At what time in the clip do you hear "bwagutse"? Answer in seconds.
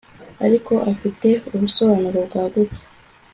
2.27-2.81